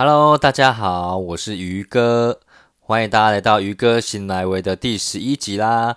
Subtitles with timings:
[0.00, 2.38] Hello，大家好，我是鱼哥，
[2.78, 5.96] 欢迎大家来到鱼哥新来维的第十一集啦。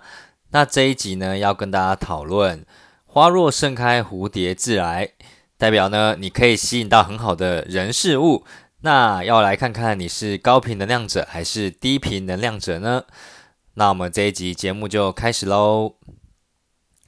[0.50, 2.66] 那这一集呢，要跟大家讨论
[3.06, 5.12] “花若盛开，蝴蝶自来”，
[5.56, 8.44] 代表呢，你可以吸引到很好的人事物。
[8.80, 13.04] 那要来看看你是高频能量者还是低频能量者呢？
[13.74, 15.94] 那我们这一集节目就开始喽。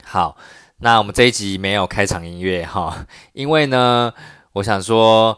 [0.01, 0.37] 好，
[0.77, 4.13] 那我们这一集没有开场音乐哈，因为呢，
[4.53, 5.37] 我想说。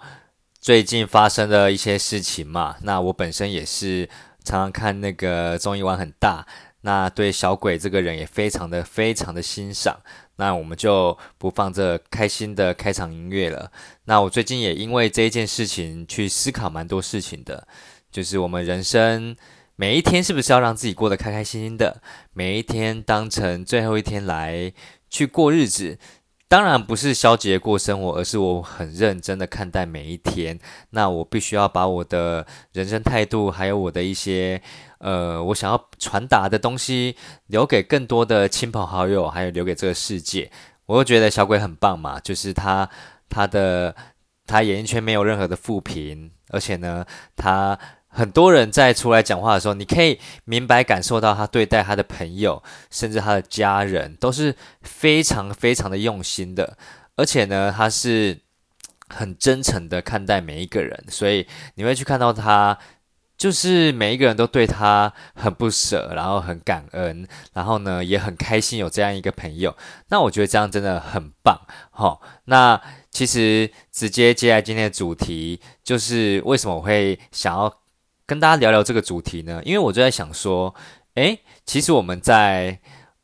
[0.68, 4.06] 最近发生的一些事情嘛，那我本身也是
[4.44, 6.46] 常常看那个综艺玩很大，
[6.82, 9.98] 那对小鬼这个人也非常的非常的欣赏，
[10.36, 13.72] 那我们就不放这开心的开场音乐了。
[14.04, 17.66] 那我最近也因为这一件事情去思考蛮多事情的，
[18.12, 19.38] 就是我们人生
[19.78, 22.02] 每一天是不是要让自己过得开开心心的，
[22.34, 24.74] 每一天当成最后一天来
[25.10, 25.98] 去过日子。
[26.50, 30.58] 当然不是消极过生活，而是我很认真的看待每一天。
[30.92, 34.62] 那我必须要把我的人生态度，还有我的一些
[35.00, 37.18] 呃，我想要传达的东西，
[37.48, 40.50] 留给更多的亲朋好友，还有留给这个世界。
[40.86, 42.90] 我又觉得小鬼很棒嘛，就是他
[43.28, 43.94] 他的
[44.46, 47.78] 他演艺圈没有任何的负评，而且呢，他。
[48.18, 56.76] 很多人在出来讲话的时候，你可以明白感受到他对待他的朋友，甚至他的家人都是非常非常的用心的，
[57.16, 58.40] 而且呢，他是
[59.08, 61.46] 很真诚的看待每一个人，所以
[61.76, 62.80] 你会去看到他，
[63.38, 69.78] 就是每一个人都对他很不舍，然后很感恩，然后呢也很开心有这样一个朋友。
[70.10, 71.62] 那我觉得这样真的很棒，
[71.92, 72.20] 哈。
[72.46, 77.72] 那其实直接接来今天的主题，就是为什么我会想要。
[78.28, 80.76] 跟大家聊聊这个主题呢，因为我就在想说，
[81.16, 82.78] 诶，其实我们在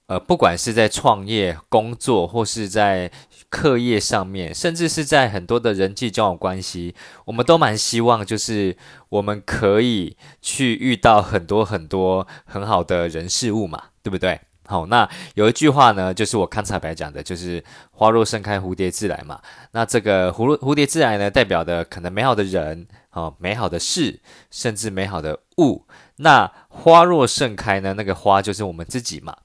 [0.07, 3.11] 呃，不管是在创业、工作，或是在
[3.49, 8.77] 课业上面，甚至是在很多的人际交往关系，我们都蛮希望，就是
[9.09, 14.39] 我们可以去遇到很多很多很好的人事物嘛，对不对？
[14.65, 19.41] 好，那有一句话呢，就是我看彩白讲的，就是“花若盛开，蝴蝶自来”嘛。
[19.73, 22.87] 那这个“蝴蝴蝶自来”呢，代表的可能美好的人。
[23.13, 25.85] 哦，美好的事，甚至美好的物。
[26.17, 27.93] 那花若盛开呢？
[27.93, 29.37] 那个花就是我们自己嘛。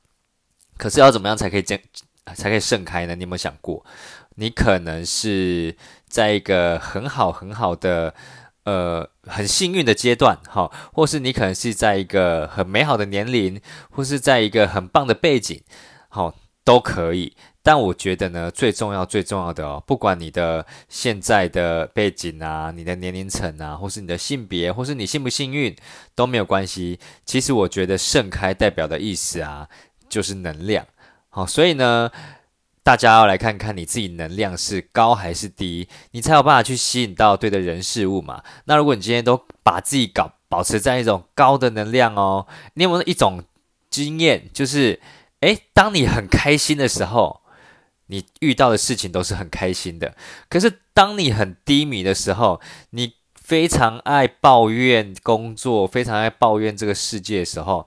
[0.77, 1.83] 可是要怎么样才可以见
[2.35, 3.15] 才可以盛开呢？
[3.15, 3.85] 你有没有想过？
[4.37, 5.77] 你可能是
[6.07, 8.15] 在一个很好很好的
[8.65, 15.63] 呃很幸运的阶段，哈，或是你可能是在一个很美好的年龄，或是在一个很棒的背景，
[16.09, 16.35] 好，
[16.65, 17.37] 都可以。
[17.69, 25.77] 但我觉得呢，最重要、最重要的哦，不管你的现在的背景啊、你的年龄层啊，或是你的性别，或是你幸不幸运
[26.15, 26.99] 都没有关系。
[27.27, 29.69] 其实我觉得盛开代表的意思啊，
[30.09, 30.87] 就是能量。
[31.29, 32.11] 好，所以呢，
[32.83, 38.43] 大家要来看看你自己能量是高还是低，你才有办法去吸引到对的人事物嘛。
[38.65, 43.45] 那如果你今天都把自己搞保持在一种高的能量哦，你有没有一种
[43.91, 44.99] 经验，就是
[45.41, 47.43] 诶，当你很开心的时候。
[48.09, 50.15] 你遇到的事情都是很开心的，
[50.49, 52.61] 可是当你很低迷的时候，
[52.91, 57.87] 你非常爱抱怨工作，非常爱抱怨这个世界的时候，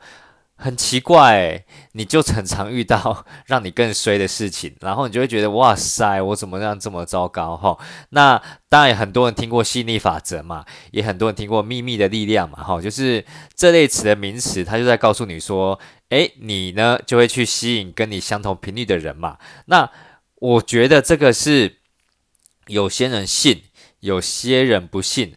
[0.55, 7.77] 很奇怪，你就很常遇到让你更衰的事情，然后你就会觉得哇塞，我怎么样这么糟糕哈？
[8.09, 19.89] 那当然，很多人听过吸引力法则嘛，也很多人听过秘密的力量嘛，哈，就是这类词的名词，它就在告诉你说，诶，你呢就会去吸引跟你相同频率的人嘛，那。
[20.41, 21.77] 我觉得这个是
[22.65, 23.61] 有些人信，
[23.99, 25.35] 有些人不信，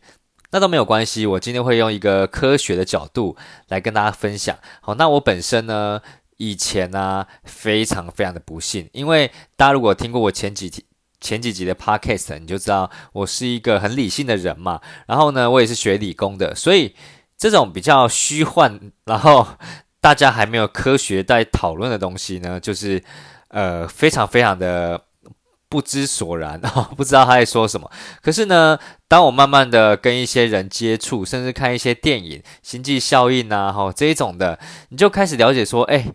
[0.50, 1.26] 那都没有关系。
[1.26, 3.36] 我今天会用一个科学的角度
[3.68, 4.58] 来跟大家分享。
[4.80, 6.00] 好，那我本身呢，
[6.38, 10.86] 以前呢非常非常的不信，因为大家如果听过我前几集
[11.20, 14.80] 前几集的 podcast，你就知道我是一个很理性的人嘛。
[15.06, 16.94] 然后呢，我也是学理工的，所以
[17.36, 19.46] 这种比较虚幻，然后
[20.00, 23.04] 大家还没有科学在讨论的东西呢，就是。
[23.54, 25.00] 呃，非常非常的
[25.68, 27.88] 不知所然 哦，不知道他在说什么。
[28.20, 28.76] 可是呢，
[29.06, 34.58] 当我慢慢的跟一些人接触，甚至看一些电影《星际效应》啊，哈这一种的，
[34.88, 36.12] 你就开始了解说，哎，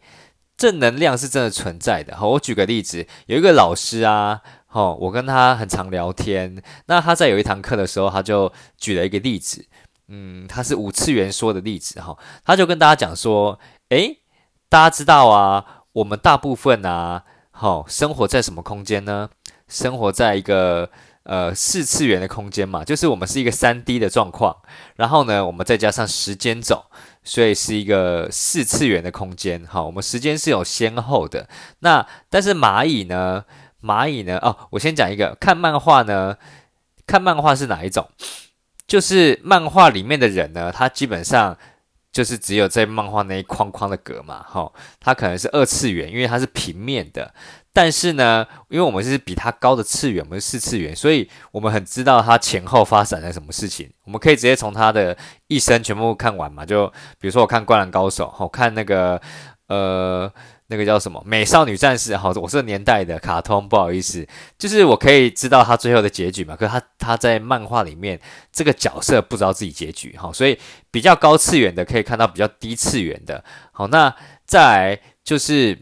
[0.57, 2.17] 正能量是真的存在的。
[2.17, 9.65] 好，我举个例子，有一个老师啊，哈，我跟他很常聊天，那他在有一堂课的时候，他就举了一个例子，
[10.09, 13.57] 嗯，他是五次元说的例子，哈，他就跟大家讲说，
[13.87, 14.17] 哎，
[14.67, 15.77] 大家知道啊。
[15.99, 19.29] 我们大部分啊，好，生活在什么空间呢？
[19.67, 20.89] 生活在一个
[21.23, 24.55] 呃四次元的空间嘛，就是我们是一个三 D 的状况，
[24.95, 26.85] 然后呢，我们再加上时间轴，
[27.23, 29.65] 所以是一个四次元的空间。
[29.65, 31.49] 好，我们时间是有先后的。
[31.79, 33.43] 那但是蚂蚁呢？
[33.83, 34.37] 蚂蚁呢？
[34.37, 36.37] 哦，我先讲一个，看漫画呢？
[37.05, 38.07] 看漫画是哪一种？
[38.87, 41.57] 就是漫画里面的人呢，他基本上
[42.11, 47.33] 就是只有在漫画那一框框的格嘛，哈，它可能是二次元，因为它是平面的。
[47.71, 53.89] 但是呢，因为我们是比它高的次元，我们是四次元，所以我们很知道它前后发展了什么事情。
[54.05, 55.15] 我们可以直接从它的
[55.47, 56.65] 一生全部看完嘛？
[56.65, 56.87] 就
[57.19, 59.21] 比如说我看《灌篮高手》，好看那个
[59.67, 60.31] 呃。
[60.71, 66.55] 那个叫什么《美少女战士》好，我是年代的卡通，不好意思，就是我可以知道他最后的结局嘛。
[66.55, 68.19] 可是他他在漫画里面
[68.51, 70.59] 这个角色不知道自己结局，好，所以
[70.91, 73.43] 比较高次元的可以看到比较低次元的。
[73.71, 75.75] 好，那再来就是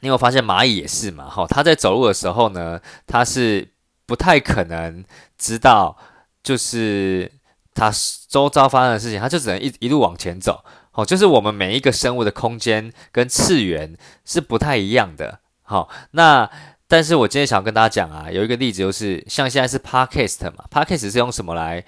[0.00, 1.26] 你有发现蚂蚁也是嘛？
[1.30, 3.66] 好，他在走路的时候呢，他是
[4.04, 5.02] 不太可能
[5.38, 5.96] 知道
[6.42, 7.32] 就是
[7.72, 7.90] 他
[8.28, 10.62] 周遭发生的事情，他就只能一一路往前走。
[10.96, 15.40] 哦，就是我们每一个生物的空间跟次元是不太一样的。
[15.62, 16.50] 好，那
[16.88, 21.84] 但是我今天想跟大家讲啊，有一个例子就是，像现在是 podcast 嘛，podcast 是用什么来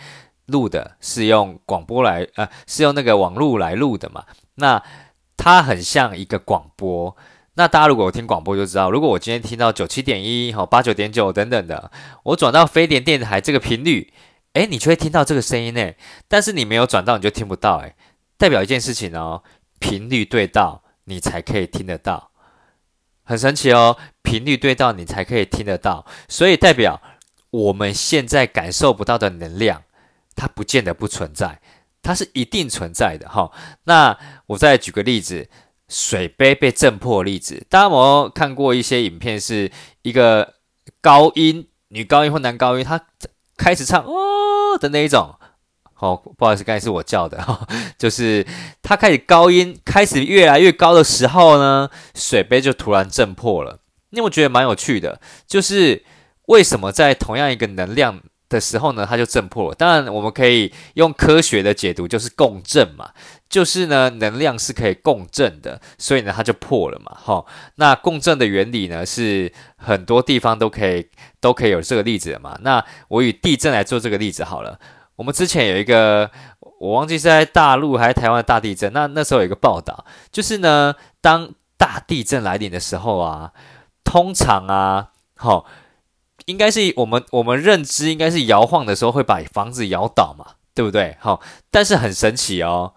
[0.47, 0.97] 录的？
[1.01, 4.25] 是用广播来，呃，是用那个网络来录的嘛？
[4.57, 4.83] 那
[5.37, 7.17] 它很像一个广播。
[7.55, 11.91] 那大家如果有听广播就知道，如果我今天听到九七点一、好八九点九等等的，
[12.25, 14.13] 我转到飞碟电台这个频率，
[14.53, 15.97] 诶，你就会听到这个声音诶。
[16.29, 17.95] 但是你没有转到，你就听不到诶。
[18.39, 19.43] 代表一件事情哦，
[19.81, 22.31] 频率对到，你才可以听得到，
[23.25, 23.99] 很神奇哦。
[24.23, 27.01] 频率对到，你才可以听得到，所以代表
[27.51, 29.83] 我们现在感受不到的能量，
[30.37, 31.61] 它不见得不存在，
[32.03, 33.51] 它是一定存在的哈。
[33.85, 35.49] 那我再举个例子，
[35.89, 40.55] 水杯被震破例子，大家有没有看过一些影片，是一个
[41.01, 43.07] 高音女高音或男高音，他
[43.57, 45.35] 开始唱哦的那一种。
[45.99, 47.67] 哦，不好意思，刚才是我叫的哈，
[47.99, 48.47] 就是
[48.83, 53.81] 他开始高音开始越来越高的时候呢，水杯就突然震破了。
[54.11, 56.03] 因为我觉得蛮有趣的，就是
[56.47, 59.75] 为什么在同样一个能量的时候呢，它就震破了？
[59.75, 63.11] 当然，我们可以用科学的解读，就是共振嘛，
[63.51, 67.15] 就是呢，能量是可以共振的，所以呢，它就破了嘛。
[67.23, 71.07] 哈，那共振的原理呢，是很多地方都可以
[71.39, 72.59] 都可以有这个例子的嘛。
[72.63, 74.79] 那我以地震来做这个例子好了。
[75.19, 76.31] 我们之前有一个，
[76.79, 78.93] 我忘记是在大陆还是台湾的大地震。
[78.93, 83.53] 那那时候有一个报道，就是呢，当大地震来临的时候啊，
[84.05, 85.67] 通常啊，好，
[86.47, 91.17] 应该是我们我们认知应该是摇晃的时候会把房子摇倒嘛，对不对？
[91.19, 91.41] 好，
[91.73, 92.95] 但是很神奇哦，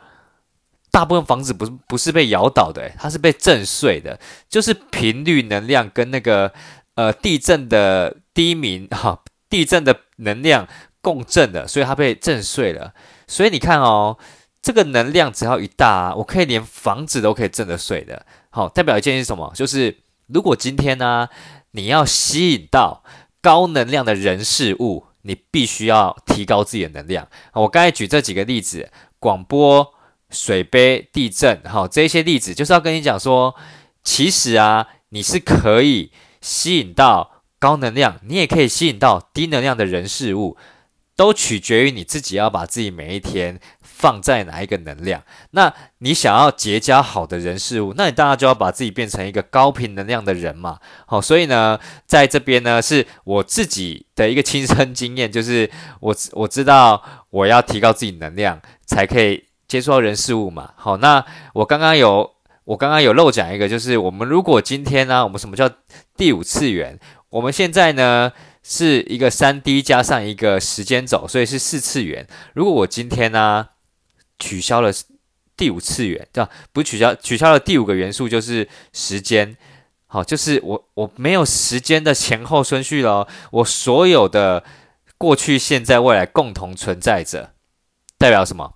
[0.92, 6.54] 大部分房子不是不是被摇倒的，它是被震碎的，就是频率能量跟那个
[6.94, 10.68] 呃地震的低鸣哈，地震的能量。
[11.02, 12.94] 共振的，所以它被震碎了。
[13.28, 14.18] 所以你看哦，
[14.62, 18.26] 这个能量只要一大，我可以连房子都可以震得碎的。
[18.50, 19.52] 好，代表一件是什么？
[19.56, 21.28] 就是如果今天呢，
[21.72, 23.04] 你要吸引到
[23.42, 27.28] 高能量的人事物，你必须要提高自己的能量。
[27.54, 29.94] 我刚才举这几个例子，广播、
[30.30, 33.56] 水杯、地震，好，这些例子就是要跟你讲说，
[34.04, 36.12] 其实啊，你是可以
[36.42, 40.58] 吸引到高能量，你也可以吸引到低能量的人事物。
[41.22, 45.22] 都取决于你自己要把自己每一天放在哪一个能量。
[45.52, 50.80] 那你想要结交好的人事物，那你当然就要把自己变成一个高频能量的人嘛。
[51.06, 55.70] 好，所以呢，在这边呢，是我自己的一个亲身经验，就是
[56.00, 60.72] 我我知道我要提高自己能量，才可以接触到人事物嘛。
[60.76, 61.24] 好，那
[61.54, 62.28] 我刚刚有
[62.64, 65.70] 我刚刚有漏讲一个，就是我们如果今天呢，我们什么叫
[66.18, 67.00] 第五次元？
[67.30, 68.32] 我们现在呢？
[68.64, 72.28] 是一个三 D 加上一个时间轴，所以是四次元。
[72.54, 73.70] 如果我今天呢
[74.38, 74.92] 取消了
[75.58, 76.50] 第五次元，对吧？
[76.72, 79.58] 不取消，取消了第五个元素就是时间。
[80.06, 83.28] 好，就是我我没有时间的前后顺序了。
[83.50, 84.64] 我所有的
[85.18, 87.54] 过去、现在、未来共同存在着，
[88.18, 88.76] 代表什么？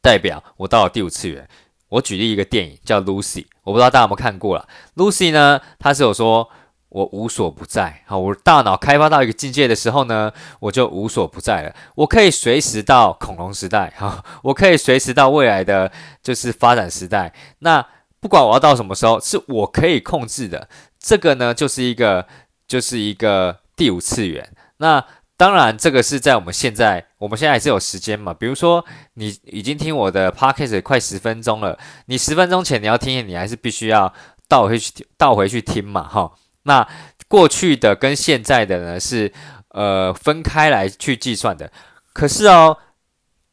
[0.00, 1.48] 代表我到了第五次元。
[1.88, 4.68] 我举例一个电影叫《Lucy》，我不知道大家有没有看过了。
[4.96, 6.50] Lucy 呢，它是有说。
[6.92, 10.30] 我无所不在，好，我大脑开发到一个境界的时候呢，
[10.60, 11.74] 我就无所不在了。
[11.94, 15.90] 我可以随时到恐龙时代，哈，我可以随时到未来的
[16.22, 17.32] 就是发展时代。
[17.60, 17.82] 那
[18.20, 20.68] 不管我要到什么时候，是我可以控制的。
[20.98, 22.26] 这个呢，就是一个
[22.68, 24.52] 就是一个第五次元。
[24.76, 25.02] 那
[25.38, 28.34] 当然，这个是在我们现在，我们现在还是有时间嘛。
[28.34, 28.84] 比如说，
[29.14, 34.12] 你已经听我的 podcast 快十分钟了，你十分钟前你要听，你还是必须要
[34.46, 36.30] 倒回去倒回去听嘛，哈。
[36.64, 36.86] 那
[37.28, 39.32] 过去的跟现在的呢是
[39.68, 41.72] 呃分开来去计算的，
[42.12, 42.78] 可是哦，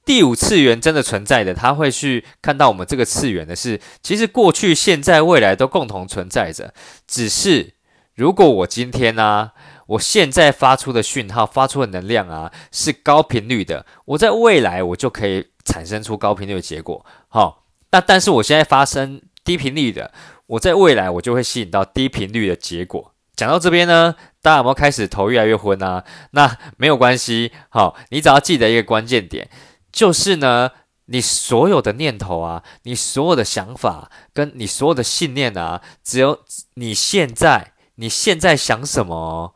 [0.05, 6.73] 第五次元真的存在的，他会去看到我们这个次元的是，其实过去、现在、未来都共同存在着，
[7.07, 7.73] 只是
[8.15, 9.51] 如果我今天呢，
[9.87, 13.85] 我现在发出的讯号、发出的能量啊，是高频率的。
[14.05, 17.05] 我在未来我就可以产生出高频率的结果。
[17.27, 20.11] 好，那但是我现在发生低频率的，
[20.49, 23.13] 我在未来我就会吸引到低频率的结果。
[23.35, 26.03] 讲到这边呢，大家有没有开始头越来越昏啊？
[26.31, 29.49] 那没有关系，好，你只要记得一个关键点，
[29.91, 30.71] 就是呢，
[31.05, 36.39] 你所有的念头啊，你所有的想法，跟你所有的信念啊，只有
[36.73, 39.55] 你现在，你现在想什么，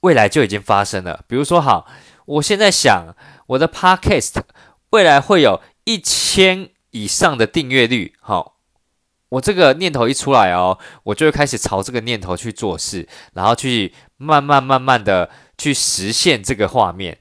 [0.00, 1.24] 未来就已经发生了。
[1.26, 1.86] 比如说，好，
[2.26, 3.14] 我现在想
[3.46, 4.42] 我的 Podcast
[4.90, 8.53] 未来会有一千以上的订阅率，好。
[9.34, 17.18] 我这个念头一出来哦，我就会开始朝这个念头去做事，然后去慢慢慢慢的去实现这个画面。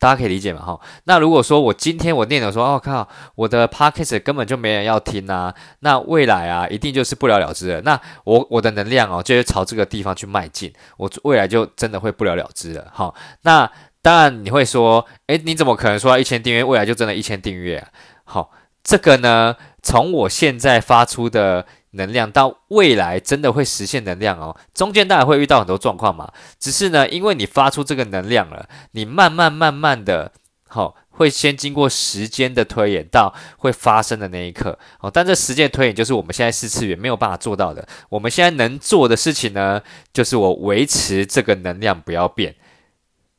[0.00, 0.62] 大家可以理解吗？
[0.62, 7.80] 哈，那如果说我今天我念头说，哦靠，我的 podcast 根本就没人要听啊，那未来啊，一定就是不了了之了。
[7.82, 12.88] 那我我的能量哦，就会朝这个地方去迈进，我未来就真的会不了了之了。
[12.94, 13.68] 好，那
[14.00, 17.84] 当然你会说，诶，你怎么可能说一千订阅，未来就真的一千订阅？
[18.22, 19.56] 好，这个呢？
[19.80, 26.30] 从我现在发出的能量到未来真的会实现能量哦，中间当然会遇到很多状况嘛。
[26.58, 30.32] 只是呢，因为你发出这个能量了，你慢慢慢慢的，
[30.66, 34.76] 好，会先经过时间的推演到会发生的那一刻。
[35.00, 37.86] 哦，但这时间推演就是我们现在四次元没有办法做到的。
[38.10, 39.80] 我们现在能做的事情呢，
[40.12, 42.56] 就是我维持这个能量不要变。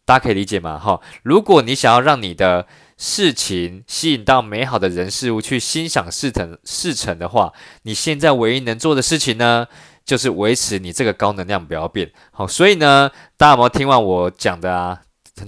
[0.06, 0.80] 大家可以理解吗？
[0.80, 2.66] 哈，如果你想要让你的
[3.02, 7.54] 事情吸引到美好的人事物去心想事成事成的话，
[7.84, 9.66] 你现在唯一能做的事情呢，
[10.04, 12.46] 就是维持你这个高能量不要变好。
[12.46, 15.00] 所以呢，大家有没有听完我讲的啊？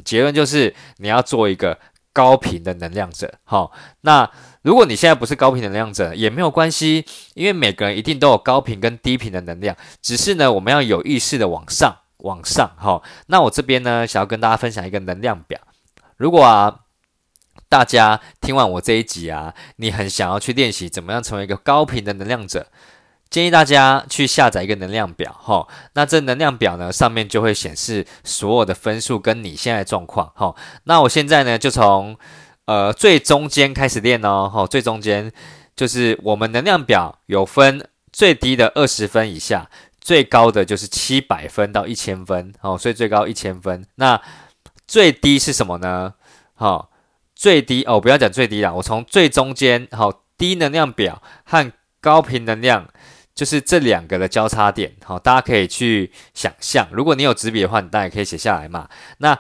[0.06, 1.78] 结论就是你要做一个
[2.14, 3.30] 高频的能量者。
[3.44, 4.32] 好，那
[4.62, 12.72] 如果你现在不是高频能量者也没有关系，因为每个人一定都有高频跟低频的能量，只是呢，我们要有意识的往上往上。
[12.78, 15.60] 好，那我这边呢，想要跟大家分享一个能量表。
[16.16, 16.78] 如果啊。
[17.72, 22.68] 大家听完我这一集啊，你很想要去练习怎么样成为一个高频的能量者，
[23.30, 25.66] 建议大家去下载一个能量表哈。
[25.94, 30.54] 那这能量表呢，上面就会显示所有的分数跟你现在状况哈。
[30.84, 32.18] 那我现在呢，就从
[32.66, 34.68] 呃最中间开始练哦哈。
[34.68, 35.32] 最中间
[35.74, 39.70] 就是我们能量表有分最低的二十分以下，
[40.02, 43.86] 最高的就是七百分到一千分哦，所以最高一千分。
[43.96, 44.22] 那
[44.86, 46.16] 最低是什么呢？
[46.56, 46.91] 好。
[47.42, 52.88] 最低哦，不要讲最低啦，我从最中间好低能量表和高频能量，
[53.34, 56.88] 就是这两个的交叉点，好，大家可以去想象。
[56.92, 58.88] 如果你有纸笔的话，你当然可以写下来嘛。
[59.18, 59.40] 那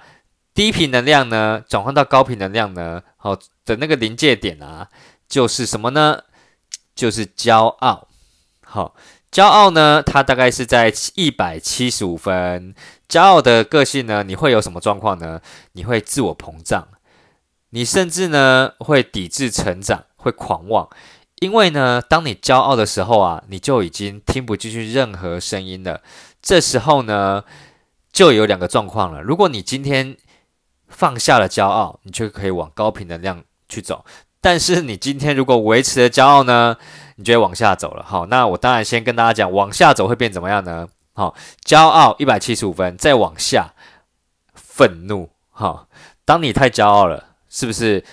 [0.55, 4.87] 低频能量呢，转换到高频能量呢，好的那个临界点啊，
[5.29, 6.23] 就是什么呢？
[6.95, 8.07] 就是骄傲。
[8.65, 8.95] 好，
[9.31, 12.73] 骄傲呢，它大概是在一百七十五分。
[13.07, 15.39] 骄傲的个性呢，你会有什么状况呢？
[15.73, 16.87] 你会自我膨胀。
[17.71, 20.87] 你甚至呢会抵制成长，会狂妄，
[21.39, 26.01] 因为呢，当你骄傲的时候啊，你就已经听不进去任何声音了。
[26.41, 27.43] 这时候呢，
[28.11, 29.21] 就有两个状况了。
[29.21, 30.15] 如果你今天
[30.87, 34.03] 放下了骄傲，你就可以往高频能量去走；
[34.41, 36.75] 但是你今天如果维持了骄傲呢，
[37.15, 38.03] 你就会往下走了。
[38.03, 40.89] 好，那我当然先跟大家讲，往下走会变怎么样呢？
[41.13, 41.33] 好，
[41.65, 43.73] 骄傲一百七十五分，再往下，
[44.53, 45.29] 愤怒。
[45.49, 45.87] 好，
[46.25, 47.30] 当你太骄傲了。
[47.51, 48.03] 是不是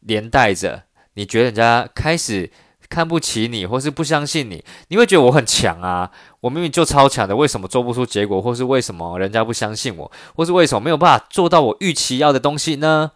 [0.00, 0.84] 连带着
[1.14, 2.52] 你觉得人家开始
[2.88, 4.64] 看不起你，或是不相信你？
[4.88, 6.10] 你会觉得我很强啊，
[6.40, 13.10] 我明明就超强的，为什么做不出结果，或是为什么人家不相信我，或是为什么没有办法做到我预期要的东西呢？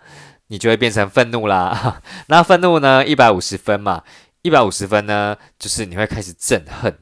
[0.48, 2.02] 你就会变成愤怒啦。
[2.28, 3.06] 那愤怒呢？
[3.06, 4.02] 一百五十分嘛，
[4.42, 6.98] 一百五十分呢，就是你会开始憎恨，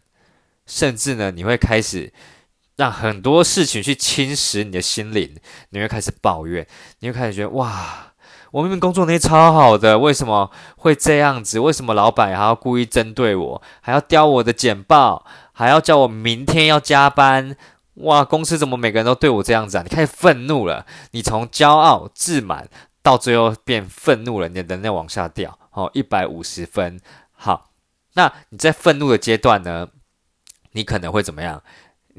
[0.66, 2.12] 甚至呢，你会开始
[2.76, 5.36] 让很多事情去侵蚀你的心灵，
[5.70, 6.66] 你会开始抱怨，
[6.98, 8.09] 你会开始觉得哇。
[8.52, 11.60] 我明明工作能力超好的，为什么会这样子？
[11.60, 17.56] 为什么老板还要故意针对我，还要叼我的简报，还要叫我明天要加班？
[17.94, 19.82] 哇，公司怎么每个人都对我这样子啊？
[19.82, 22.68] 你开始愤怒了，你从骄傲自满
[23.02, 25.58] 到最后变愤怒了，你的能量往下掉。
[25.72, 27.00] 哦，一百五十分。
[27.32, 27.70] 好，
[28.14, 29.88] 那你在愤怒的阶段呢？
[30.72, 31.62] 你可能会怎么样？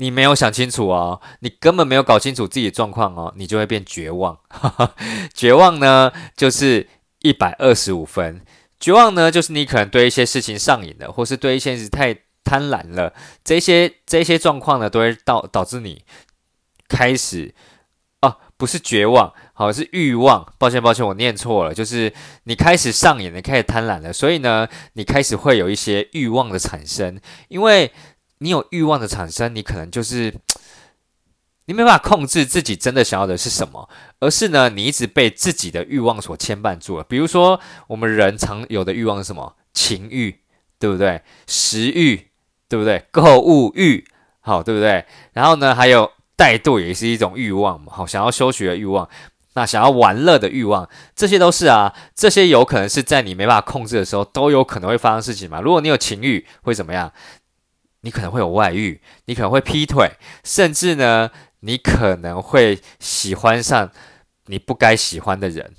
[0.02, 4.40] 你没有想清楚哦，你根本没有搞清楚自己的状况哦，你就会变绝望。
[5.32, 6.90] 绝望呢，就是
[7.20, 8.42] 一百二十五分。
[8.80, 13.14] 绝望呢，就是你可能对一些事情上瘾了，或是对一些事太贪婪了。
[13.44, 16.04] 这些这些状况呢，都会导导致你
[16.90, 17.54] 开始
[18.24, 20.52] 哦，不是绝望，好是欲望。
[20.58, 22.12] 抱歉抱歉，我念错了，就是
[22.46, 27.92] 你开始上瘾，了开始贪婪了，所以呢，你开始会有一些欲望的产生，因为。
[28.42, 30.34] 你有欲望的产生，你可能就是
[31.66, 33.88] 你没办法控制自己真的想要的是什么，
[34.20, 37.04] 而是呢，你一直被自己的欲望所牵绊住了。
[37.04, 39.56] 比如说，我们人常有的欲望是什么？
[39.74, 40.40] 情欲，
[40.80, 41.22] 对不对？
[41.46, 42.30] 食欲，
[42.68, 43.06] 对不对？
[43.12, 44.04] 购物欲，
[44.40, 45.06] 好，对不对？
[45.34, 49.08] 然后呢，还有怠惰也是一种欲望嘛，好，想要休学的欲望，
[49.54, 55.62] 那想要玩乐的欲望，这些都是啊，这些有可能是在你没办法控制的时候，都有可能会发生事情嘛。
[55.62, 57.14] 如果你有情欲，会怎么样？
[58.02, 60.12] 你可能会有外遇，你可能会劈腿，
[60.44, 61.32] 甚至呢？
[61.64, 63.92] 你可能会喜欢上
[64.48, 65.76] 你不该喜欢的人，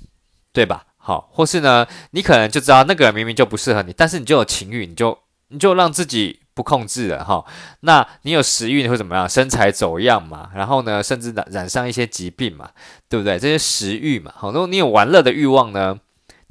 [0.53, 0.85] 对吧？
[0.95, 7.43] 好，或是呢，你可能就知道那个人明明就不适合你，但是你就有情欲，你就你就让自己不控制了哈。
[7.81, 9.27] 那你有食欲，你会怎么样？
[9.27, 12.69] 身材走样嘛，然后呢，甚至染染上一些疾病嘛，
[13.09, 13.37] 对不对？
[13.37, 15.99] 这些食欲嘛，好，如果你有玩乐的欲望呢？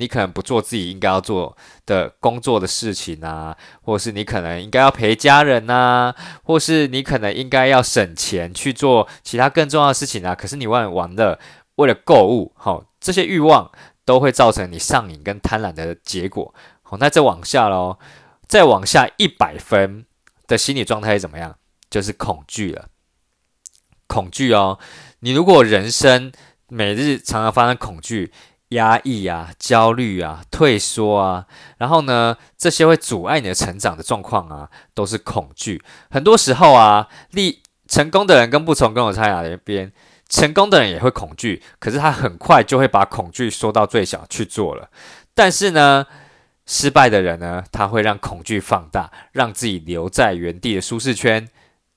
[0.02, 1.56] 你可能不做自己应该要做
[1.86, 10.34] 的工作的事情啊，或是你可能应该要陪家人呐，或是你可能应该要省钱去做其他更重要的事情啊。
[10.34, 11.38] 可是你玩玩的
[11.76, 13.70] 为了购物，好，这些欲望
[14.04, 16.52] 都会造成你上瘾跟贪婪的结果。
[16.82, 18.00] 好，那再往下喽，
[18.48, 20.04] 再往下一百分
[20.48, 21.54] 的心理状态是怎么样？
[21.88, 22.88] 就是恐惧了。
[24.08, 24.80] 恐惧哦，
[25.20, 26.32] 你如果人生
[26.66, 28.32] 每日常常发生恐惧。
[28.72, 31.46] 压抑啊，焦虑啊，退缩啊，
[31.78, 35.82] 然后呢，这些会阻碍你的成长的状况啊，都是恐惧。
[36.10, 39.92] 很多时候啊，立成功的人跟不成功的差哪边？
[40.28, 44.88] 成功的人也会恐惧，可是他很快就会把恐惧缩到最小去做了。
[45.34, 46.06] 但是呢，
[46.64, 51.46] 失败的人呢，他会让恐惧放大，让自己留在原地的舒适圈，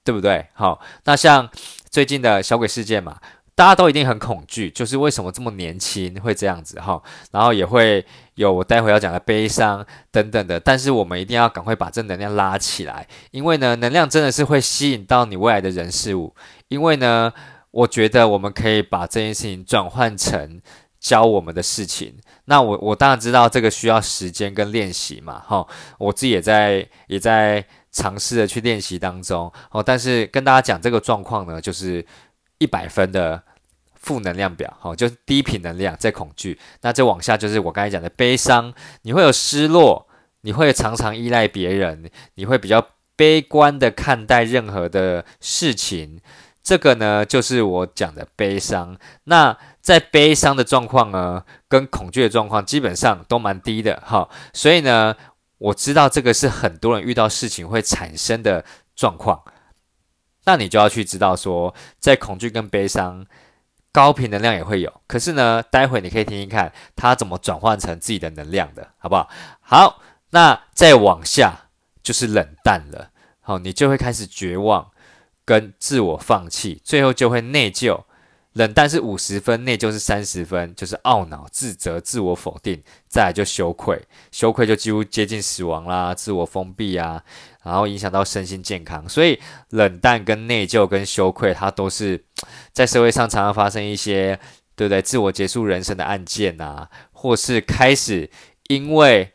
[0.04, 0.48] 对不对？
[0.54, 1.50] 好，那像
[1.90, 3.18] 最近的小鬼事件嘛。
[3.56, 16.36] 大家都一定很恐惧，就是为什么这么年轻会这样子哈，然后也会有我待会要讲的悲伤等等的，但是我们一定要赶快把正能量拉起来，因为呢，能量真的是会吸引到你未来的人事物，
[16.68, 17.32] 因为呢，
[17.72, 20.62] 我觉得我们可以把这件事情转换成
[21.00, 22.14] 教我们的事情，
[22.46, 25.66] 那我我当然知道这个需要时间跟练习嘛，哈，
[25.98, 32.06] 我自己也在也在尝试的去练习当中，哦，但是跟大家讲这个状况呢，就是。
[32.58, 33.44] 一百分的
[34.06, 36.60] 负能量表，好，就是低频能量在恐惧。
[36.82, 40.08] 那再往下就是我刚才讲的悲伤，你会有失落，
[40.42, 46.22] 你会常常依赖别人，你会比较悲观的看待任何的事情。
[46.62, 48.96] 这个呢，就是我讲的悲伤。
[49.24, 54.30] 那在悲伤的状况呢，跟恐惧的状况基本上都蛮低的，哈。
[54.54, 55.16] 所以呢，
[55.58, 58.64] 我知道这个是很多人遇到事情会产生的
[58.96, 59.42] 状况。
[60.46, 63.26] 那你就要去知道说，在恐惧跟悲伤，
[63.96, 64.94] 高频能量也会有。
[65.08, 69.30] 可是呢，待会你可以听听看，它怎么转换成自己的能量的，好不好？
[69.62, 71.54] 好，那再往下
[72.04, 73.12] 就是冷淡了。
[73.40, 74.92] 好，你就会开始绝望，
[75.46, 78.04] 跟自我放弃，最后就会内疚。
[78.56, 87.22] 冷淡是五十分，内疚是三十分，就是懊恼、自责、自我否定，再来就羞愧，羞愧就几乎接近死亡啦，自我封闭啊，
[87.64, 89.10] 然后影响到身心健康。
[89.10, 89.38] 所以
[89.72, 92.24] 冷淡、跟内疚、跟羞愧，它都是
[92.72, 94.40] 在社会上常常发生一些，
[94.74, 95.02] 对不对？
[95.02, 98.30] 自我结束人生的案件啊，或是开始
[98.70, 99.34] 因为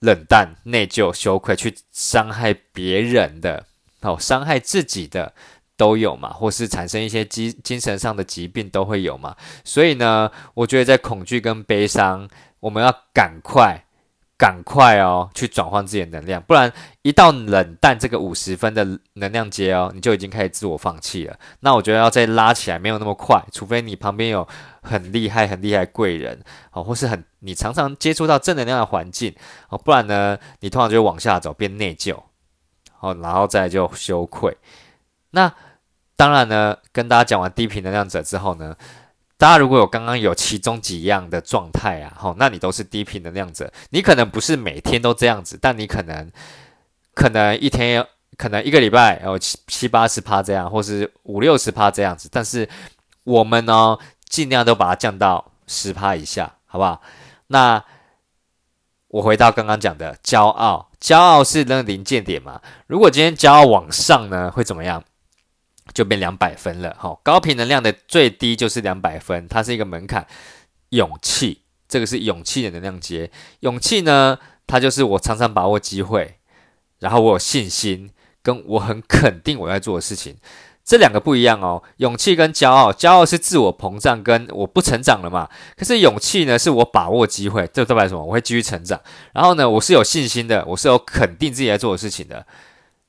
[0.00, 3.66] 冷淡、内疚、羞愧去伤害别人的，
[4.00, 5.34] 哦，伤害自己的。
[5.78, 13.84] 都有嘛，或是产生一些精精神上的疾病都会有嘛，所以呢，我觉得在恐惧跟悲伤，我们要赶快、
[14.36, 21.38] 赶快哦，去转换自己的能量，不然一到冷淡这个五十分的能量阶哦，你就已经开始自我放弃了。
[21.60, 24.46] 那我觉得要再拉起来没有那么快，除非你旁边有
[24.82, 29.32] 很厉害、很厉害贵人哦，或是很你常常接触到正能量的环境
[29.68, 32.16] 哦，不然呢，你通常就往下走，变内疚
[32.98, 34.56] 哦，然后再就羞愧，
[35.30, 35.54] 那。
[36.18, 38.74] 当然呢，跟大家讲完低频能量者之后呢，
[39.36, 43.72] 大家如果有刚刚有其中几样的状态啊，吼，那你都是低频能量者。
[43.90, 46.28] 你可能不是每天都这样子，但你可能
[47.14, 48.04] 可能一天，
[48.36, 52.28] 可能一个礼拜有七七八十趴这样，或是五六十趴这样子。
[52.32, 52.68] 但是
[53.22, 53.96] 我们呢，
[54.28, 57.00] 尽量都把它降到十趴以下，好不好？
[57.46, 57.84] 那
[59.06, 62.60] 我回到刚刚讲的骄傲，骄傲是那个临界点嘛？
[62.88, 65.04] 如果今天骄傲往上呢，会怎么样？
[65.98, 70.24] 就变两百分了，哈，高频能量的最低就是两百分，它是一个门槛。
[70.90, 73.32] 勇气，这个是勇气的能量阶。
[73.60, 76.36] 勇气呢，它就是我常常把握机会，
[77.00, 78.10] 然后我有信心，
[78.44, 80.36] 跟我很肯定我在做的事情，
[80.84, 81.82] 这两个不一样哦。
[81.96, 85.48] 勇气跟骄傲，骄傲是自我膨胀，跟我不成长了嘛。
[85.76, 88.24] 可是勇气呢，是我把握机会，这代表什么？
[88.24, 89.00] 我会继续成长。
[89.34, 92.46] 然后呢，我是有信心的，我是有肯定自己在做的事情的。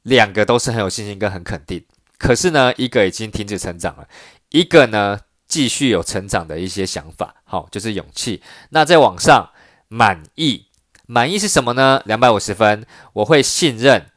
[0.02, 1.86] 两个都是很有信心跟很肯定。
[2.20, 4.08] 可是呢，一个已经停止成长了，
[4.50, 8.44] 一个呢继续有成长的一些想法，好，就是勇气。
[8.70, 9.50] 那在网上
[9.88, 10.68] 满意，
[11.08, 12.04] 满意是什么呢？
[12.06, 14.12] 两百五十分，我会信任，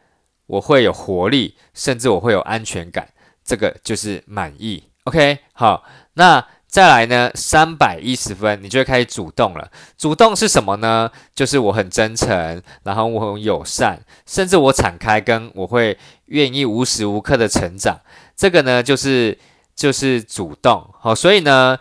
[0.45, 3.09] 我会有活力，甚至我会有安全感，
[3.43, 4.91] 这个就是满意。
[5.05, 6.47] OK，好，那。
[6.73, 9.71] 再来呢，三百一十分，你就会开始主动了。
[9.99, 11.11] 主动是什么呢？
[11.35, 18.01] 就是我很真诚，然后我很友善，甚至我敞开，跟我会愿意无时无刻的成长。
[18.35, 19.39] 这个呢，就是
[19.77, 20.89] 就是主动。
[20.99, 21.79] 好，所以呢，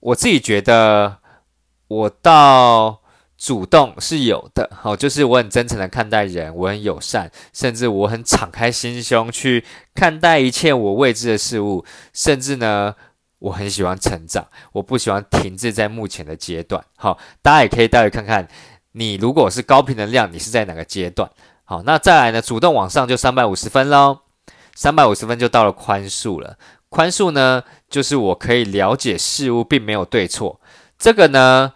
[0.00, 1.18] 我自己觉得
[1.88, 3.02] 我到
[3.36, 4.70] 主动是有的。
[4.80, 9.62] 好，就是我很真诚的看待人，我很友善，甚至我很敞开心胸去
[9.94, 11.84] 看待一切我未知的事物，
[12.14, 12.94] 甚至呢。
[13.38, 16.82] 我很喜欢成长，我不喜欢停滞在目前的阶段。
[16.96, 18.48] 好，大家也可以待会看看，
[18.92, 21.30] 你如果是高频能量，你是在哪个阶段？
[21.64, 22.40] 好，那再来呢？
[22.40, 24.20] 主动往上就三百五十分喽，
[24.74, 26.56] 三百五十分就到了宽恕了。
[26.88, 30.60] 宽恕呢，就是我可以了解事物并没有对错。
[30.98, 31.74] 这个呢，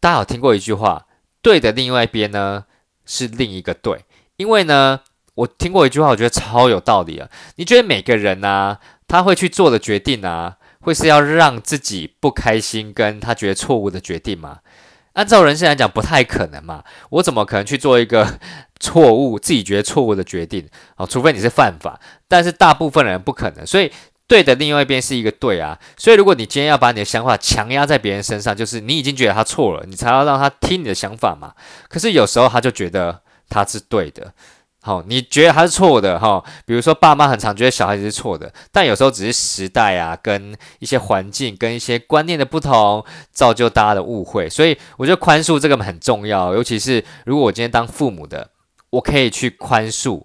[0.00, 1.06] 大家有听过一句话：
[1.40, 2.66] 对的另外一边呢
[3.04, 4.04] 是另一个对。
[4.36, 5.00] 因为呢，
[5.34, 7.28] 我听过一句话，我觉得超有道理啊。
[7.56, 8.78] 你觉得每个人呢？
[9.12, 14.60] 他会去做的决定啊，会是要让自己不开心，跟他觉得错误的决定吗？
[15.12, 16.82] 按照人性来讲，不太可能嘛。
[17.10, 18.38] 我怎么可能去做一个
[18.80, 20.66] 错误、自己觉得错误的决定？
[20.96, 23.66] 哦，除非你是犯法，但是大部分人不可能。
[23.66, 23.92] 所以
[24.26, 25.78] 对的另外一边是一个对啊。
[25.98, 31.52] 所以如果你今天要把你的想法强压在别人身上，就是你已经觉得他错了，你才要让他听你的想法嘛。
[31.90, 33.20] 可是有时候他就觉得
[33.50, 34.32] 他是对的。
[34.84, 36.42] 好，你觉得他是错的哈？
[36.66, 44.50] 比如说，爸妈很常觉得小孩子是错的，但有时候只是时代啊，跟一些环境、跟一些观念的不同，造就大家的误会。
[44.50, 48.50] 所以，我觉得宽恕这个很重要，尤其是如果我今天当父母的，
[48.90, 50.24] 我可以去宽恕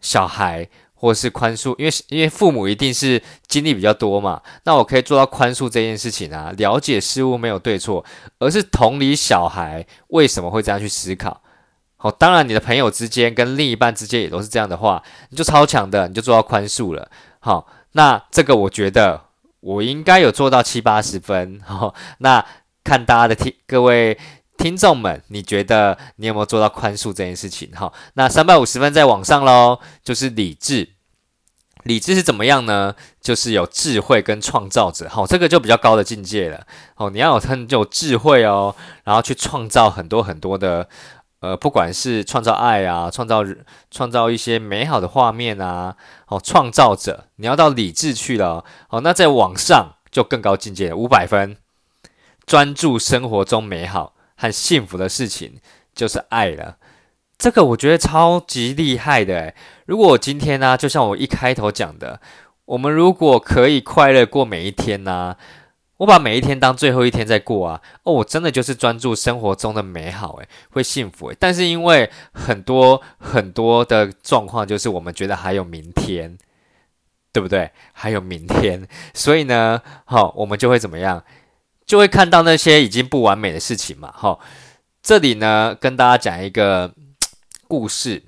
[0.00, 8.02] 小孩，或是宽恕，因为因为父母一定是经历比较多嘛，那我可以做到宽恕这件事情啊，了解事物没有对错，
[8.38, 11.42] 而是同理小孩为什么会这样去思考。
[12.02, 17.10] 好，当然你的朋友之间跟另一半之间也都是这样的话，你就超强的，你就做到宽恕了。
[17.40, 19.20] 好，那这个我觉得
[19.60, 21.60] 我应该有做到七八十分。
[21.62, 22.42] 好，那
[22.82, 24.18] 看大家的听各位
[24.56, 27.70] 听众们，你觉得你有没有做到宽恕这件事情？
[27.74, 30.88] 好，那三百五十分在网上喽，就是理智。
[31.84, 32.94] 理智是怎么样呢？
[33.20, 35.06] 就是有智慧跟创造者。
[35.06, 36.66] 好，这个就比较高的境界了。
[36.96, 40.88] 哦，你要有很有智慧哦，然后去创造很多很多的。
[41.40, 43.42] 呃，不管是创造爱啊，创造
[43.90, 45.96] 创造一些美好的画面啊，
[46.28, 51.56] 哦，创造者，你要到理智去了，哦，那在网上就更高境界，五百分，
[52.44, 55.60] 专注生活中美好和幸福的事情，
[55.94, 56.76] 就是爱了。
[57.38, 59.54] 这个我觉得超级厉害的诶
[59.86, 62.20] 如果我今天呢，就像我一开头讲的，
[62.66, 65.36] 我们如果可以快乐过每一天呢？
[66.00, 67.82] 我把每一天当最后一天在过啊！
[68.04, 71.36] 哦，我真的就是专注生活中的美好，诶，会幸福诶。
[71.38, 76.38] 但是因为很多很多的状况，就是我们觉得还有明天，
[77.34, 77.70] 对不对？
[77.92, 81.22] 还有明天，所以呢，好，我们就会怎么样？
[81.84, 84.10] 就会看到那些已经不完美的事情嘛。
[84.16, 84.40] 好，
[85.02, 86.94] 这里呢，跟大家讲一个
[87.68, 88.22] 故事。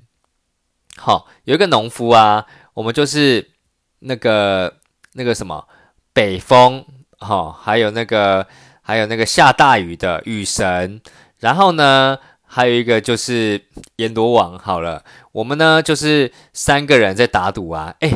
[0.99, 3.53] 好，有一个农夫啊，我们就是
[4.01, 4.77] 那个
[5.15, 5.67] 那个什么
[6.13, 6.85] 北风。
[7.23, 8.47] 好，还有那个，
[8.83, 11.01] 还有那个下大雨的雨神，
[11.39, 13.63] 然后呢，还有一个就是
[13.97, 14.59] 阎罗王。
[14.59, 17.95] 好了，我们呢就是三个人在打赌啊。
[18.01, 18.11] 哎，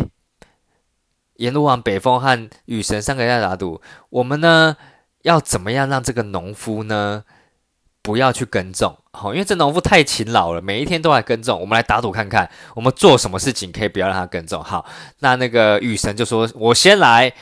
[1.37, 4.77] 阎罗王、北风和雨神三个人在打赌，我们呢
[5.23, 7.23] 要怎么样让这个农夫呢
[8.03, 8.99] 不要去耕种？
[9.13, 11.61] 好，因为这农夫太勤劳了，每一天都来耕种。
[11.61, 14.63] 我们来打赌看看，我们做什么事情可以不要让他耕种？
[14.63, 14.85] 好，
[15.21, 17.33] 那那个雨神就说：“我先来。”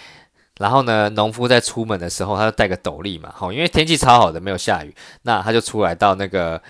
[0.58, 6.62] 然后呢，农夫在出门的时候，他就带个斗笠嘛，好，因为天气超好的，没有下雨，那他就出来到那个，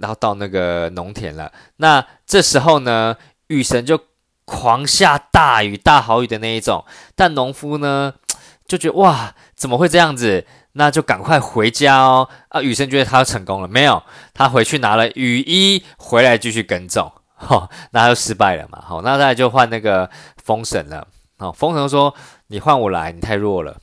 [0.00, 1.52] 然后到那个农田了。
[1.76, 4.00] 那这时候呢，雨神就
[4.44, 6.84] 狂下大雨，大好雨的那一种。
[7.14, 8.12] 但农夫呢，
[8.66, 10.44] 就觉得哇，怎么会这样子？
[10.72, 12.28] 那就赶快回家哦。
[12.48, 14.02] 啊，雨神觉得他成功了，没有，
[14.34, 18.82] 他回去拿了雨衣回来继续耕种，哈，那他就失败了嘛。
[18.84, 20.10] 好，那再就换那个
[20.42, 21.06] 风神了。
[21.38, 22.12] 好，风神说。
[22.48, 23.76] 你换我来，你太弱了，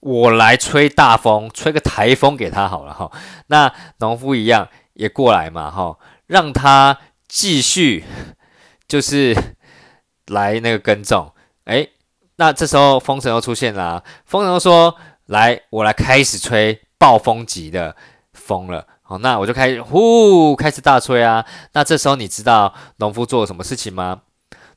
[0.00, 3.10] 我来吹大风，吹个台风给他好了哈。
[3.46, 8.04] 那农夫一样也过来嘛哈，让他继续
[8.88, 9.36] 就是
[10.26, 11.32] 来那个耕种。
[11.66, 11.92] 诶，
[12.36, 17.94] 那这时候风神又出现了，风神说：“来，我来开始吹暴风级的
[18.32, 21.44] 风了。”好，那我就开始呼开始大吹啊。
[21.74, 24.22] 那这时候你知道农夫做了什么事情吗？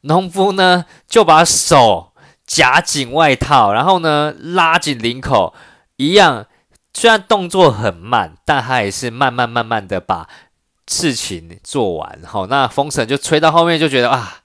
[0.01, 2.13] 农夫呢就把手
[2.47, 5.53] 夹紧外套，然后呢拉紧领口，
[5.97, 6.47] 一样。
[6.93, 10.27] 虽然动作很慢，但他也是慢慢慢慢的把
[10.87, 12.19] 事情做完。
[12.25, 14.37] 好，那风神就吹到后面就觉得啊，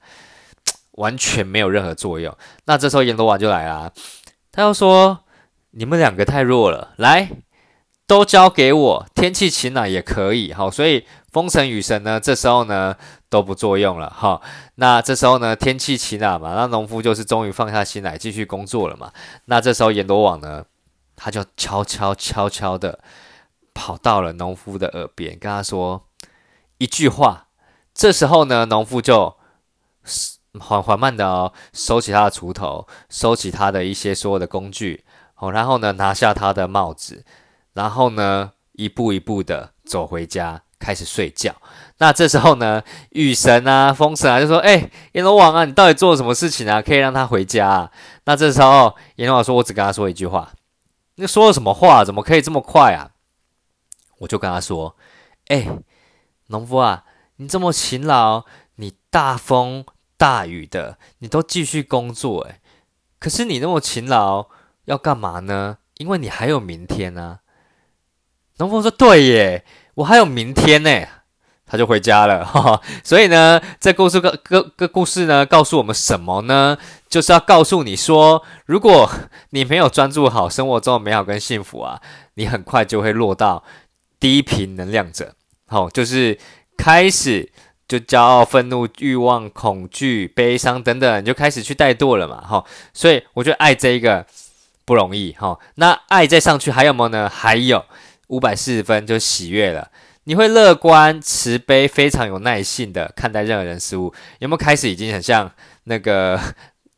[1.01, 2.37] 完全没有任何作用。
[2.67, 3.91] 那这时候阎罗王就来了，
[4.51, 5.21] 他又说
[5.73, 7.31] ：“你们两个太弱了，来，
[8.07, 9.07] 都交给我。
[9.15, 10.53] 天气晴朗也可以。
[10.53, 12.95] 好，所以风神雨神呢，这时候呢
[13.33, 14.11] 都不作用了。
[14.11, 14.43] 哈，
[14.75, 19.11] 那这时候呢天气晴朗嘛，那农夫就是终于放下心来继续工作了嘛。
[19.47, 20.67] 那这时候阎罗王呢？
[21.15, 22.99] 他就悄悄悄悄的
[23.73, 26.09] 跑到了农夫的耳边，跟他说
[26.79, 27.47] 一句话。
[27.95, 29.37] 这时候呢，农夫就
[30.59, 35.05] 缓缓慢的哦，收起他的锄头，收起他的一些所有的工具，
[35.37, 37.25] 哦，然后呢，拿下他的帽子，
[37.75, 41.55] 然后呢，一步一步的走回家，开始睡觉。
[42.03, 46.83] 那这时候呢，雨神啊，风神啊，就说：“哎，阎罗王啊，你到底做了什么事情啊？
[46.83, 47.89] 可以让他回家？”
[48.27, 50.51] 那这时候，阎罗王说：“我只跟他说一句话。”
[51.15, 52.05] 那说了什么话？
[52.05, 53.13] 怎么可以这么快啊？
[54.19, 54.97] 我就跟他说
[55.47, 55.69] ：“哎，
[56.49, 57.05] 农夫啊，
[57.37, 59.87] 你这么勤劳，你大风
[60.17, 62.61] 大雨的，你都继续工作，哎，
[63.21, 64.49] 可是你那么勤劳
[64.87, 65.79] 要干嘛呢？
[65.99, 67.39] 因为你还有明天呢。”
[68.59, 70.91] 农夫说：“对耶，我还有明天呢。”
[71.73, 72.45] 他就回家了。
[72.45, 76.77] 哈哈所以呢，这故事个个个故事呢，告诉我们什么呢？
[77.09, 79.11] 就是要告诉你说，如果
[79.51, 81.99] 你没有专注好生活中的美好跟幸福啊，
[82.35, 83.65] 你很快就会落到
[84.21, 85.35] 低频能量者。
[85.67, 86.39] 好，就是
[86.77, 87.51] 开始
[87.89, 92.39] 就骄傲、愤怒、欲望、恐惧、悲伤等等，你就开始去怠惰了嘛。
[92.47, 94.27] 哈，所以我觉得爱这一个
[94.85, 95.33] 不容易。
[95.39, 97.31] 哈，那爱再上去还有没有呢？
[97.31, 97.83] 还有
[98.27, 99.89] 五百四十分就喜悦了。
[100.25, 104.13] 你会乐观、慈悲、非常有耐性的看待任何人事物。
[104.39, 105.51] 有没有开始已经很像
[105.85, 106.39] 那个？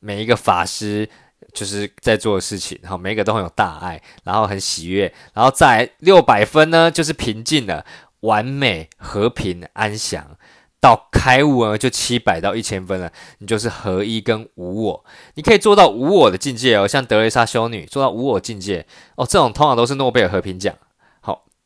[0.06, 1.08] 每一个法师
[1.54, 7.86] 就是在做的事情，然后每一个都很有大爱，然后很喜悦，然后在六百分呢，就是平静的、
[8.20, 10.36] 完美、和平、安详。
[10.78, 15.04] 到开悟呢，就七百到一千分了，你就是合一跟无我，
[15.36, 20.76] 你可以做到无我的境界哦，像德蕾莎修女做到无我境界哦，这种通常都是诺贝尔和平奖，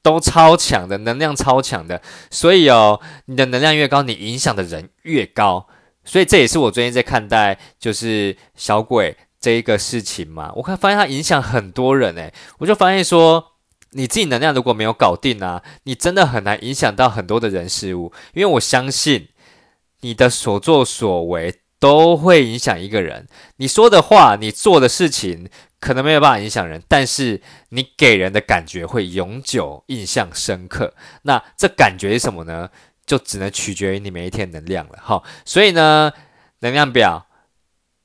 [0.02, 5.66] 都超强的能量，超强的，所以哦，你的能量越高，你影响的人越高。
[6.04, 13.44] 所以这也是我最近在看待就是小鬼这一个事情嘛，我看发现它影响很多人诶，我就发现说
[13.90, 19.28] 你自己能量如果没有搞定啊，你真的很难影响到很多的人事物，因为我相信
[20.00, 30.94] 你的所作所为都会影响一个人，你说的话，你做的事情可能没有办法影响人，但是你给人的感觉会永久印象深刻。
[31.22, 32.68] 那这感觉是什么呢？
[33.06, 35.22] 就只能取决于你每一天能量了，哈。
[35.44, 36.12] 所以呢，
[36.60, 37.26] 能量表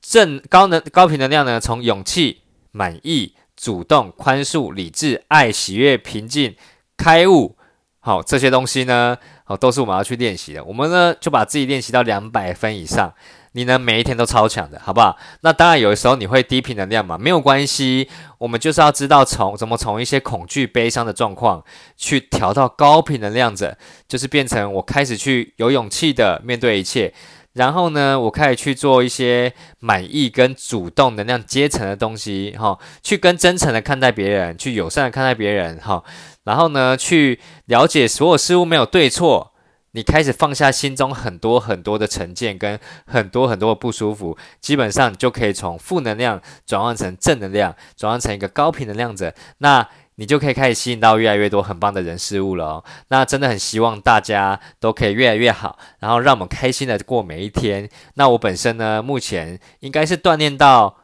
[0.00, 6.56] 正高能高频能量呢，从勇气、满意、主动、宽恕、理智、爱、喜悦、平静、
[6.96, 7.58] 开悟，
[7.98, 10.64] 好这些东西呢，好都是我们要去练习的。
[10.64, 13.12] 我们呢就把自己练习到两百分以上。
[13.56, 13.78] 你呢？
[13.78, 15.16] 每一天都超强的，好不好？
[15.42, 18.08] 那当然，有的时候你会低频能量嘛，没有关系。
[18.38, 21.62] 我们就是要知道从怎么从一些恐惧、悲伤的状况，
[21.96, 27.14] 去调到高频能量者，就是变成我开始去有勇气的面对一切。
[27.52, 36.02] 然后呢，我开始去做一些满意跟主动能量阶层的东西，哈，去跟真诚的看待别人，去友善的看待别人，哈。
[36.42, 39.53] 然后呢，去了解所有事物没有对错。
[39.94, 52.84] 你开始放下心中很多很多的成见跟很多很多的不舒服，基本上你就可以从负能量转换成正能量，转换成一个高频能量者，那你就可以开始吸引到越来越多很棒的人事物了哦。
[53.08, 57.88] 那真的很希望大家都可以越来越好，然后让我们开心的过每一天。
[58.14, 60.96] 那我本身呢，目前应该是锻炼到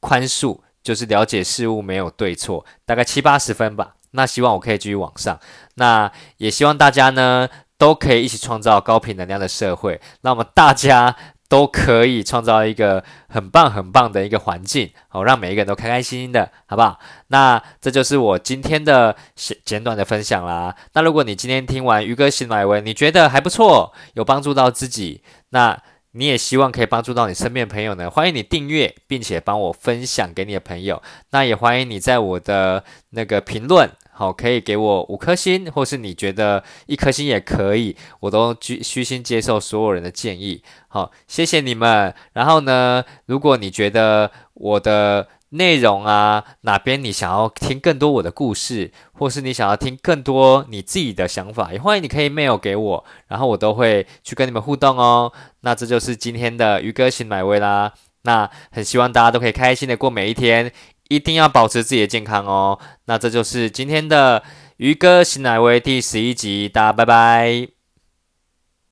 [0.00, 3.96] 宽恕，就是了解事物没有对错，大概七八十分吧。
[4.12, 5.38] 那希望我可以继续往上，
[5.74, 7.46] 那也希望大家呢。
[7.80, 11.16] 都可以一起创造高频能量的社会，那我们大家
[11.48, 16.98] 都可以创造一个很棒很棒的一个环境，好让每一个人都开开心心的，好不好？
[17.28, 20.76] 那这就是我今天的简简短的分享啦。
[20.92, 28.10] 那如果你今天听完鱼哥新来文，你觉得还不错，有帮助到自己，那你也希望可以帮助到你身边朋友呢？
[28.10, 31.02] 欢迎你订阅，并且帮我分享给你的朋友。
[31.30, 33.90] 那也欢迎你在我的那个评论。
[34.20, 40.62] 好，可以给我五颗星，或是你觉得一颗星也可以，我都虚虚心接受所有人的建议。
[40.88, 42.14] 好，谢谢你们。
[42.34, 55.32] 然后呢，如果你觉得我的内容啊，哪边你想要听更多我的故事，或是你想要听更多你自己的想法，也欢迎你可以 mail 给我，然后我都会去跟你们互动哦。
[55.62, 57.94] 那这就是今天的鱼哥新买位啦。
[58.24, 60.70] 那很希望大家都可以开心的过每一天，
[61.10, 62.78] 一定要保持自己的健康哦。
[63.06, 64.42] 那这就是今天的
[64.76, 67.79] 鱼哥新来威第十一集，大家拜拜。